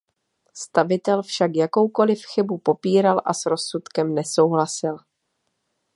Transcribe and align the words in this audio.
Stavitel 0.53 1.21
však 1.21 1.51
jakoukoliv 1.55 2.25
chybu 2.25 2.57
popíral 2.57 3.21
a 3.25 3.33
s 3.33 3.45
rozsudkem 3.45 4.15
nesouhlasil. 4.15 4.97